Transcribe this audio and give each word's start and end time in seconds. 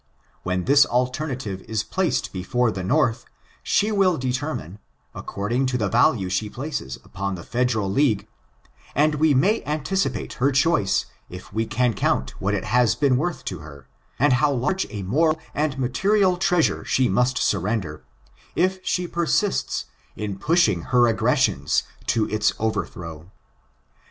When 0.41 0.63
this 0.65 0.83
alternative 0.87 1.61
is 1.67 1.83
placed 1.83 2.33
before 2.33 2.71
the 2.71 2.83
North, 2.83 3.25
she 3.61 3.91
will 3.91 4.17
determine, 4.17 4.79
according 5.13 5.67
to 5.67 5.77
the 5.77 5.89
value 5.89 6.27
she 6.27 6.49
places 6.49 6.97
upon 7.03 7.35
the 7.35 7.43
federal 7.43 7.87
league, 7.87 8.27
and 8.95 9.13
we 9.13 9.35
may 9.35 9.63
anticipate 9.63 10.33
her 10.41 10.51
choice 10.51 11.05
if 11.29 11.53
we 11.53 11.67
can 11.67 11.93
count 11.93 12.31
what 12.41 12.55
it 12.55 12.63
has 12.63 12.95
been 12.95 13.15
worth 13.15 13.45
to 13.45 13.59
her, 13.59 13.87
and 14.17 14.33
how 14.33 14.51
large 14.51 14.87
a 14.89 15.03
moral 15.03 15.37
and 15.53 15.77
material 15.77 16.35
treasure 16.35 16.83
she 16.83 17.07
must 17.07 17.37
surrender, 17.37 18.03
if 18.55 18.79
she 18.83 19.07
persists 19.07 19.85
in 20.15 20.39
pushing 20.39 20.81
her 20.85 21.05
aggressions 21.07 21.83
to 22.07 22.27
its 22.29 22.53
over 22.59 22.87
throw.'" 22.87 23.29